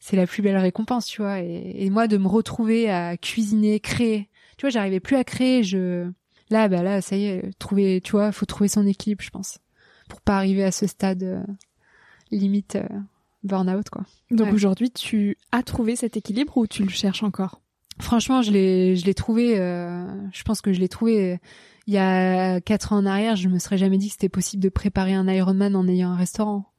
[0.00, 1.40] c'est la plus belle récompense, tu vois.
[1.40, 4.28] Et, moi de me retrouver à cuisiner, créer.
[4.56, 6.10] Tu vois, j'arrivais plus à créer, je
[6.50, 9.58] là bah là ça y est, trouver, tu vois, faut trouver son équipe, je pense,
[10.08, 11.42] pour pas arriver à ce stade euh,
[12.30, 12.88] limite euh,
[13.42, 14.04] burn-out quoi.
[14.30, 17.60] Donc aujourd'hui, tu as trouvé cet équilibre ou tu le cherches encore?
[18.00, 21.38] Franchement, je l'ai je l'ai trouvé euh, je pense que je l'ai trouvé
[21.88, 24.62] il y a quatre ans en arrière, je me serais jamais dit que c'était possible
[24.62, 26.70] de préparer un Ironman en ayant un restaurant.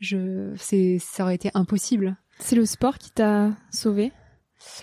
[0.00, 2.18] Je, c'est, ça aurait été impossible.
[2.40, 4.12] C'est le sport qui t'a sauvé?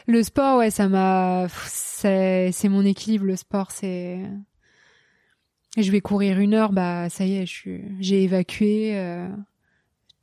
[0.07, 3.25] Le sport, ouais, ça m'a, c'est, c'est mon équilibre.
[3.25, 4.23] Le sport, c'est,
[5.77, 8.97] je vais courir une heure, bah ça y est, je suis, j'ai évacué.
[8.97, 9.29] Euh,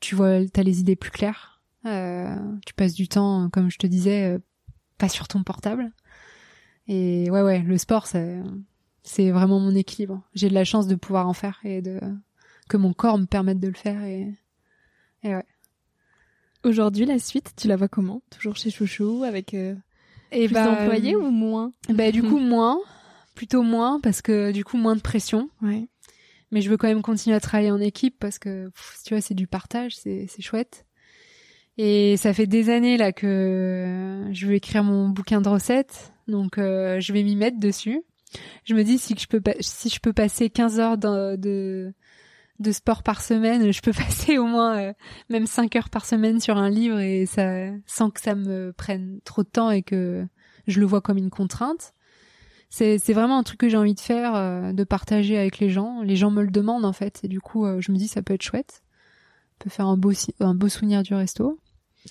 [0.00, 1.62] tu vois, t'as les idées plus claires.
[1.86, 2.34] Euh,
[2.66, 4.38] tu passes du temps, comme je te disais, euh,
[4.98, 5.92] pas sur ton portable.
[6.88, 8.42] Et ouais, ouais, le sport, c'est
[9.08, 10.22] c'est vraiment mon équilibre.
[10.34, 11.98] J'ai de la chance de pouvoir en faire et de
[12.68, 14.34] que mon corps me permette de le faire et,
[15.22, 15.46] et ouais.
[16.64, 18.20] Aujourd'hui, la suite, tu la vois comment?
[18.30, 19.74] Toujours chez Chouchou avec euh,
[20.30, 21.72] et plus bah, d'employés ou moins?
[21.88, 22.78] Bah du coup moins,
[23.34, 25.48] plutôt moins parce que du coup moins de pression.
[25.62, 25.88] Ouais.
[26.50, 28.70] Mais je veux quand même continuer à travailler en équipe parce que
[29.06, 30.84] tu vois, c'est du partage, c'est c'est chouette.
[31.78, 36.58] Et ça fait des années là que je veux écrire mon bouquin de recettes, donc
[36.58, 38.02] euh, je vais m'y mettre dessus
[38.64, 43.92] je me dis si je peux passer 15 heures de sport par semaine, je peux
[43.96, 44.92] passer au moins euh,
[45.30, 49.20] même 5 heures par semaine sur un livre et ça sans que ça me prenne
[49.24, 50.26] trop de temps et que
[50.66, 51.92] je le vois comme une contrainte.
[52.70, 55.70] C'est c'est vraiment un truc que j'ai envie de faire euh, de partager avec les
[55.70, 56.02] gens.
[56.02, 58.22] Les gens me le demandent en fait et du coup euh, je me dis ça
[58.22, 58.82] peut être chouette.
[59.60, 61.58] On peut faire un beau un beau souvenir du resto.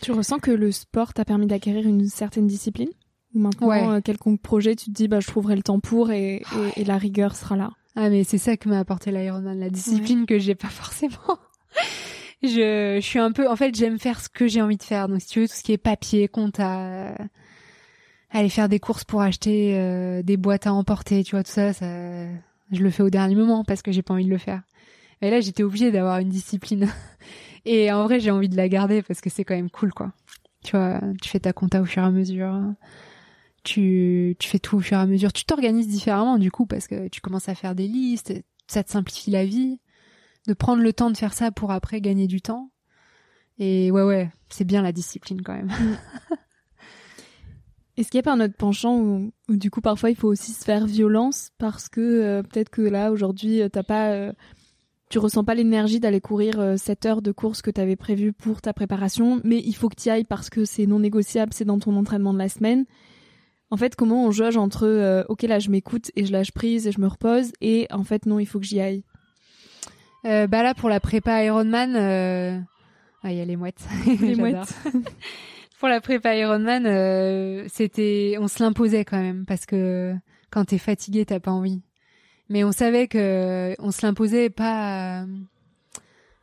[0.01, 2.89] Tu ressens que le sport t'a permis d'acquérir une certaine discipline?
[3.33, 3.87] Maintenant, ouais.
[3.87, 6.43] Euh, quelconque projet, tu te dis, bah, je trouverai le temps pour et,
[6.75, 7.71] et, la rigueur sera là.
[7.95, 11.39] Ah, mais c'est ça que m'a apporté l'Ironman, la discipline que j'ai pas forcément.
[12.43, 15.07] je, je suis un peu, en fait, j'aime faire ce que j'ai envie de faire.
[15.07, 17.15] Donc, si tu veux, tout ce qui est papier, compta,
[18.31, 21.73] aller faire des courses pour acheter euh, des boîtes à emporter, tu vois, tout ça,
[21.73, 21.85] ça,
[22.71, 24.61] je le fais au dernier moment parce que j'ai pas envie de le faire.
[25.21, 26.89] Mais là, j'étais obligée d'avoir une discipline.
[27.65, 30.11] Et en vrai, j'ai envie de la garder parce que c'est quand même cool, quoi.
[30.63, 32.59] Tu vois, tu fais ta compta au fur et à mesure
[33.67, 35.33] tu, fais tout au fur et à mesure.
[35.33, 38.33] Tu t'organises différemment du coup parce que tu commences à faire des listes,
[38.67, 39.79] ça te simplifie la vie.
[40.47, 42.71] De prendre le temps de faire ça pour après gagner du temps.
[43.59, 45.67] Et ouais, ouais, c'est bien la discipline quand même.
[45.67, 45.97] Mm.
[47.97, 50.51] Est-ce qu'il y a pas un autre penchant où, du coup parfois il faut aussi
[50.51, 54.31] se faire violence parce que euh, peut-être que là aujourd'hui euh, t'as pas euh,
[55.09, 58.61] tu ressens pas l'énergie d'aller courir cette heure de course que tu avais prévue pour
[58.61, 61.65] ta préparation, mais il faut que tu y ailles parce que c'est non négociable, c'est
[61.65, 62.85] dans ton entraînement de la semaine.
[63.69, 66.91] En fait, comment on jauge entre ok là je m'écoute et je lâche prise et
[66.91, 69.03] je me repose et en fait non il faut que j'y aille.
[70.23, 72.65] bah là pour la prépa Ironman,
[73.23, 73.85] ah il y a les mouettes,
[74.21, 74.73] les mouettes.
[75.79, 80.15] pour la prépa Ironman, euh, c'était, on se l'imposait quand même parce que
[80.49, 81.81] quand t'es fatigué, t'as pas envie.
[82.49, 85.25] Mais on savait que on se l'imposait pas,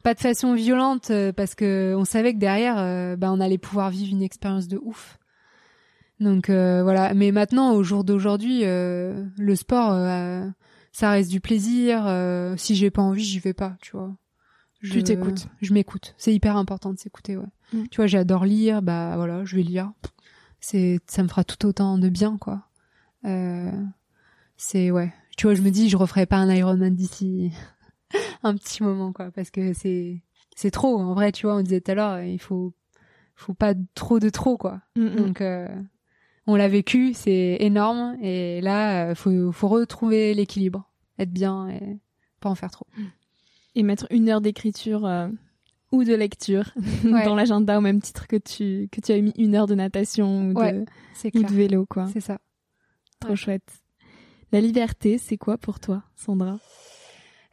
[0.02, 3.58] pas de façon violente euh, parce que on savait que derrière, euh, bah, on allait
[3.58, 5.18] pouvoir vivre une expérience de ouf.
[6.20, 7.12] Donc voilà.
[7.14, 9.92] Mais maintenant, au jour d'aujourd'hui, le sport,
[10.92, 12.06] ça reste du plaisir.
[12.56, 14.14] si j'ai pas envie, j'y vais pas, tu vois.
[14.84, 15.48] Je, tu t'écoutes.
[15.62, 16.14] Je m'écoute.
[16.18, 17.46] C'est hyper important de s'écouter, ouais.
[17.72, 17.84] Mm.
[17.90, 19.90] Tu vois, j'adore lire, bah voilà, je vais lire.
[20.60, 22.68] C'est, ça me fera tout autant de bien, quoi.
[23.24, 23.72] Euh,
[24.58, 25.12] c'est, ouais.
[25.38, 27.50] Tu vois, je me dis, je referai pas un Ironman d'ici
[28.42, 30.22] un petit moment, quoi, parce que c'est,
[30.54, 30.98] c'est trop.
[31.00, 32.74] En vrai, tu vois, on disait tout à l'heure, il faut,
[33.36, 34.82] faut pas trop de trop, quoi.
[34.96, 35.16] Mm, mm.
[35.16, 35.68] Donc, euh,
[36.46, 41.98] on l'a vécu, c'est énorme, et là, euh, faut, faut retrouver l'équilibre, être bien et
[42.40, 42.86] pas en faire trop
[43.74, 45.28] et mettre une heure d'écriture euh,
[45.92, 46.72] ou de lecture
[47.04, 50.50] dans l'agenda au même titre que tu que tu as mis une heure de natation
[50.50, 50.84] ou, de,
[51.34, 52.06] ou de vélo quoi.
[52.12, 52.38] C'est ça.
[53.20, 53.80] Trop chouette.
[54.52, 56.58] La liberté, c'est quoi pour toi, Sandra?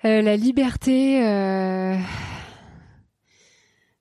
[0.06, 1.98] Euh, La liberté, euh...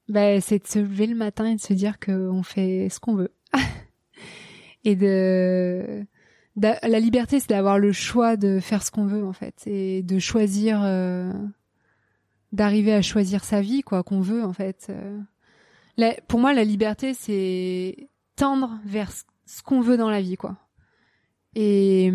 [0.09, 3.14] bah, c'est de se lever le matin et de se dire qu'on fait ce qu'on
[3.14, 3.33] veut.
[4.84, 6.04] et de...
[6.56, 10.18] La liberté, c'est d'avoir le choix de faire ce qu'on veut en fait et de
[10.18, 11.32] choisir euh,
[12.52, 14.88] d'arriver à choisir sa vie, quoi, qu'on veut en fait.
[14.90, 16.12] Euh.
[16.28, 20.56] pour moi, la liberté, c'est tendre vers ce qu'on veut dans la vie, quoi.
[21.54, 22.10] Et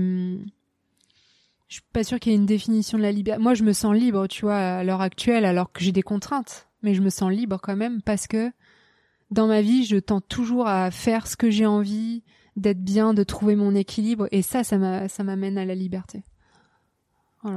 [1.68, 3.42] je suis pas sûre qu'il y ait une définition de la liberté.
[3.42, 6.68] Moi, je me sens libre, tu vois, à l'heure actuelle, alors que j'ai des contraintes,
[6.84, 8.52] mais je me sens libre quand même parce que
[9.32, 12.24] dans ma vie, je tente toujours à faire ce que j'ai envie,
[12.56, 16.24] d'être bien, de trouver mon équilibre, et ça, ça m'amène à la liberté.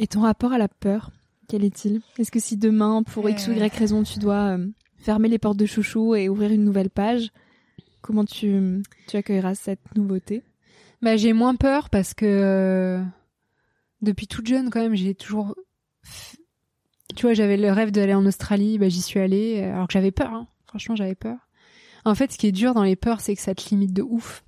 [0.01, 1.11] Et ton rapport à la peur
[1.49, 2.03] quel est-il?
[2.19, 3.79] Est-ce que si demain, pour X ou Y euh.
[3.79, 4.67] raison, tu dois euh,
[4.99, 7.31] fermer les portes de chouchou et ouvrir une nouvelle page,
[8.03, 10.43] comment tu, tu accueilleras cette nouveauté?
[11.01, 13.03] Bah, J'ai moins peur parce que euh,
[14.03, 15.57] depuis toute jeune, quand même, j'ai toujours...
[17.17, 20.13] Tu vois, j'avais le rêve d'aller en Australie, bah, j'y suis allée, alors que j'avais
[20.13, 20.33] peur.
[20.33, 20.49] Hein.
[20.67, 21.39] Franchement, j'avais peur.
[22.05, 24.03] En fait, ce qui est dur dans les peurs, c'est que ça te limite de
[24.03, 24.45] ouf.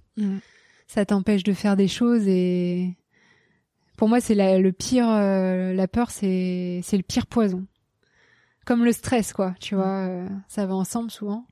[0.87, 2.97] Ça t'empêche de faire des choses et
[4.01, 5.07] pour moi, c'est le pire.
[5.11, 7.67] Euh, la peur, c'est c'est le pire poison.
[8.65, 9.55] Comme le stress, quoi.
[9.61, 11.47] Tu vois, euh, ça va ensemble souvent.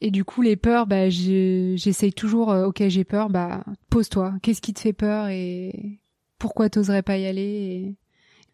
[0.00, 2.52] Et du coup, les peurs, bah, j'essaye toujours.
[2.52, 3.28] Euh, ok, j'ai peur.
[3.28, 4.34] Bah, pose-toi.
[4.40, 5.98] Qu'est-ce qui te fait peur et
[6.38, 7.96] pourquoi t'oserais pas y aller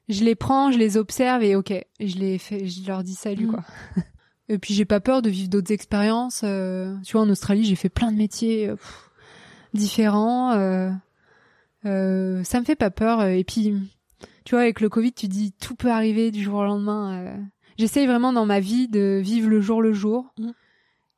[0.08, 2.66] Je les prends, je les observe et ok, je les fais.
[2.66, 3.50] Je leur dis salut, mm.
[3.50, 3.64] quoi.
[4.48, 6.40] et puis j'ai pas peur de vivre d'autres expériences.
[6.40, 8.72] tu vois, en Australie, j'ai fait plein de métiers
[9.74, 10.90] différents.
[11.86, 13.24] Euh, ça me fait pas peur.
[13.24, 13.74] Et puis,
[14.44, 17.20] tu vois, avec le Covid, tu dis tout peut arriver du jour au lendemain.
[17.20, 17.36] Euh.
[17.78, 20.32] J'essaye vraiment dans ma vie de vivre le jour le jour.
[20.38, 20.50] Mm.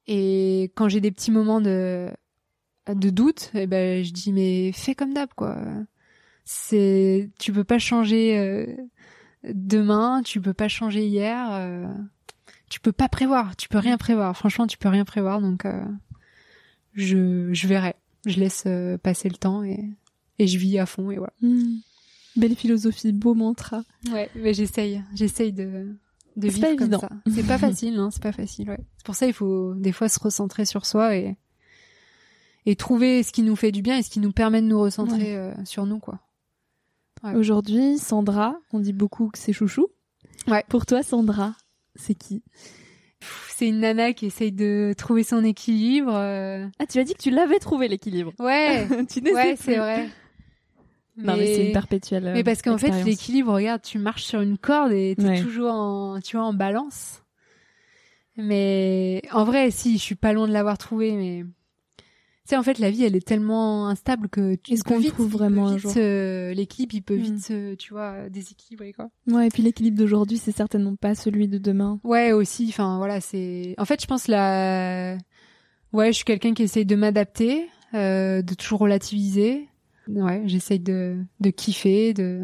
[0.09, 2.09] Et quand j'ai des petits moments de
[2.89, 5.59] de doute, eh ben je dis mais fais comme d'hab quoi.
[6.47, 8.67] C'est tu peux pas changer euh,
[9.45, 11.79] demain, tu peux pas changer hier,
[12.71, 14.35] tu peux pas prévoir, tu peux rien prévoir.
[14.35, 15.67] Franchement, tu peux rien prévoir donc
[16.95, 17.95] je je verrai.
[18.27, 18.67] Je laisse
[19.03, 19.91] passer le temps et
[20.39, 21.33] et je vis à fond et voilà.
[21.41, 21.79] Hmm.
[22.37, 23.83] Belle philosophie, beau mantra.
[24.13, 25.95] Ouais, mais j'essaye, j'essaye de
[26.37, 27.09] de vivre comme ça.
[27.35, 28.71] C'est pas facile, hein, c'est pas facile.
[28.71, 28.79] Ouais.
[28.97, 31.37] C'est pour ça il faut des fois se recentrer sur soi et
[32.67, 34.81] et trouver ce qui nous fait du bien et ce qui nous permet de nous
[34.81, 36.21] recentrer euh, sur nous quoi.
[37.35, 39.89] Aujourd'hui, Sandra, on dit beaucoup que c'est chouchou.
[40.47, 40.65] Ouais.
[40.69, 41.57] Pour toi, Sandra,
[41.97, 42.45] c'est qui?
[43.49, 46.13] C'est une nana qui essaye de trouver son équilibre.
[46.15, 46.67] Euh.
[46.79, 48.33] Ah, tu as dit que tu l'avais trouvé l'équilibre.
[48.39, 48.87] Ouais.
[49.11, 50.09] tu ouais, c'est vrai.
[51.17, 52.31] Non, mais c'est une perpétuelle.
[52.33, 56.21] Mais parce qu'en fait, l'équilibre, regarde, tu marches sur une corde et t'es toujours en,
[56.21, 57.25] tu vois, en balance.
[58.37, 61.45] Mais en vrai, si, je suis pas loin de l'avoir trouvé, mais
[62.49, 65.69] sais, en fait, la vie, elle est tellement instable que tu Est-ce qu'on trouve vraiment
[65.69, 67.39] un jour L'équilibre, il peut vite hmm.
[67.39, 69.11] se, tu vois, déséquilibrer, quoi.
[69.27, 72.01] Ouais, et puis l'équilibre d'aujourd'hui, c'est certainement pas celui de demain.
[72.05, 72.67] Ouais, aussi.
[72.69, 73.75] Enfin, voilà, c'est.
[73.79, 75.17] En fait, je pense la.
[75.93, 79.69] Ouais, je suis quelqu'un qui essaye de m'adapter, euh, de toujours relativiser.
[80.09, 82.43] Ouais, j'essaye de de kiffer, de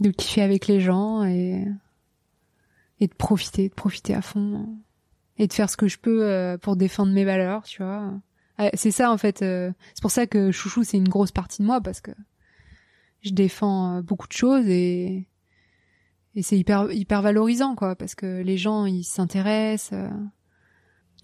[0.00, 1.64] de kiffer avec les gens et
[3.00, 4.76] et de profiter, de profiter à fond
[5.38, 8.12] et de faire ce que je peux euh, pour défendre mes valeurs, tu vois.
[8.66, 9.42] Ah, c'est ça en fait.
[9.42, 12.12] Euh, c'est pour ça que chouchou c'est une grosse partie de moi parce que
[13.22, 15.28] je défends euh, beaucoup de choses et
[16.34, 19.92] et c'est hyper hyper valorisant quoi parce que les gens ils s'intéressent.
[19.92, 20.08] euh.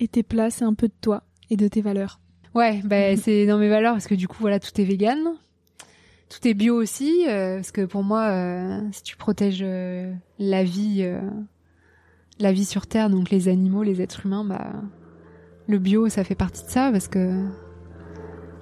[0.01, 2.21] Et tes plats, c'est un peu de toi et de tes valeurs.
[2.55, 5.19] Ouais, ben c'est dans mes valeurs parce que du coup voilà tout est vegan,
[6.29, 10.65] tout est bio aussi euh, parce que pour moi euh, si tu protèges euh, la
[10.65, 11.05] vie
[12.41, 14.73] la vie sur terre donc les animaux, les êtres humains bah
[15.69, 17.45] le bio ça fait partie de ça parce que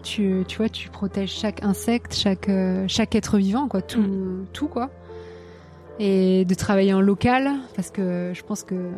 [0.02, 4.68] tu tu vois tu protèges chaque insecte, chaque euh, chaque être vivant quoi, tout tout
[4.68, 4.90] quoi.
[5.98, 8.90] Et de travailler en local parce que je pense que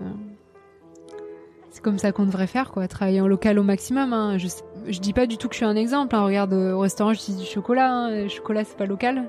[1.79, 2.89] c'est comme ça qu'on devrait faire, quoi.
[2.89, 4.13] Travailler en local au maximum.
[4.13, 4.37] Hein.
[4.37, 4.49] Je,
[4.89, 6.17] je dis pas du tout que je suis un exemple.
[6.17, 6.25] Hein.
[6.25, 7.89] Regarde, euh, au restaurant, je dis du chocolat.
[7.89, 8.23] Hein.
[8.23, 9.29] Le chocolat, c'est pas local.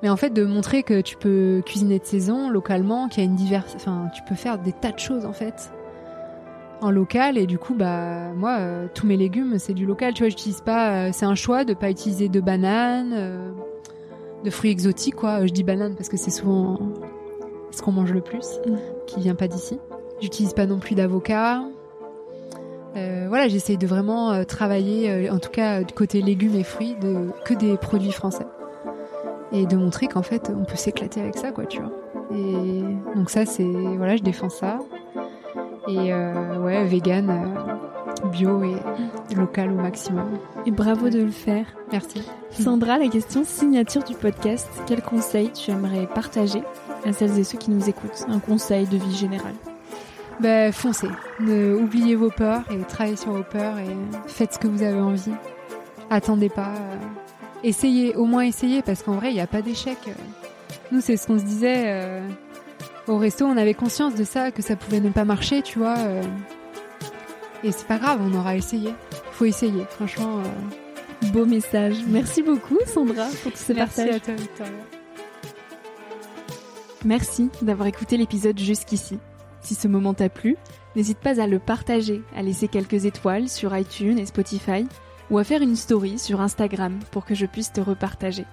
[0.00, 3.28] Mais en fait, de montrer que tu peux cuisiner de saison, localement, qu'il y a
[3.28, 3.72] une diverse...
[3.74, 5.72] Enfin, tu peux faire des tas de choses, en fait,
[6.80, 7.38] en local.
[7.38, 10.14] Et du coup, bah, moi, euh, tous mes légumes, c'est du local.
[10.14, 10.90] Tu vois, j'utilise pas...
[11.08, 13.50] euh, c'est un choix de pas utiliser de bananes, euh,
[14.44, 15.46] de fruits exotiques, quoi.
[15.46, 16.78] Je dis banane parce que c'est souvent
[17.70, 18.76] ce qu'on mange le plus, Mm.
[19.06, 19.78] qui vient pas d'ici.
[20.20, 21.62] J'utilise pas non plus d'avocat.
[23.28, 27.52] Voilà, j'essaye de vraiment travailler, en tout cas du côté légumes et fruits, de, que
[27.52, 28.46] des produits français.
[29.52, 31.90] Et de montrer qu'en fait, on peut s'éclater avec ça, quoi, tu vois.
[32.34, 32.82] Et
[33.14, 33.64] donc ça, c'est...
[33.64, 34.78] Voilà, je défends ça.
[35.88, 40.38] Et euh, ouais, vegan, euh, bio et local au maximum.
[40.66, 41.66] Et bravo de le faire.
[41.92, 42.22] Merci.
[42.50, 46.62] Sandra, la question signature du podcast, quel conseil tu aimerais partager
[47.04, 48.26] à celles et ceux qui nous écoutent?
[48.28, 49.54] Un conseil de vie générale.
[50.40, 51.08] Ben, foncez.
[51.40, 55.00] Ne oubliez vos peurs et travaillez sur vos peurs et faites ce que vous avez
[55.00, 55.32] envie.
[56.10, 56.68] Attendez pas.
[56.74, 56.96] euh,
[57.64, 59.96] Essayez, au moins essayez, parce qu'en vrai, il n'y a pas d'échec.
[60.92, 62.28] Nous, c'est ce qu'on se disait euh,
[63.08, 63.44] au resto.
[63.46, 65.96] On avait conscience de ça, que ça pouvait ne pas marcher, tu vois.
[65.98, 66.22] euh.
[67.64, 68.92] Et c'est pas grave, on aura essayé.
[69.32, 70.38] Faut essayer, franchement.
[70.40, 71.28] euh.
[71.32, 71.96] Beau message.
[72.06, 74.14] Merci beaucoup, Sandra, pour tout ce Merci partage.
[74.16, 74.72] à toi, Victoria.
[77.04, 79.18] Merci d'avoir écouté l'épisode jusqu'ici.
[79.60, 80.56] Si ce moment t'a plu,
[80.94, 84.86] n'hésite pas à le partager, à laisser quelques étoiles sur iTunes et Spotify,
[85.30, 88.44] ou à faire une story sur Instagram pour que je puisse te repartager.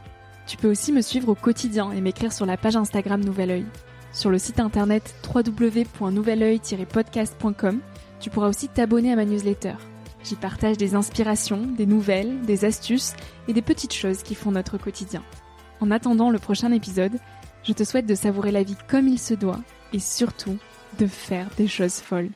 [0.47, 3.65] Tu peux aussi me suivre au quotidien et m'écrire sur la page Instagram Nouvel Oeil.
[4.13, 7.79] Sur le site internet www.nouveloeil-podcast.com,
[8.19, 9.73] tu pourras aussi t'abonner à ma newsletter.
[10.23, 13.15] J'y partage des inspirations, des nouvelles, des astuces
[13.47, 15.23] et des petites choses qui font notre quotidien.
[15.81, 17.19] En attendant le prochain épisode,
[17.63, 19.59] je te souhaite de savourer la vie comme il se doit
[19.91, 20.57] et surtout
[20.99, 22.29] de faire des choses folles.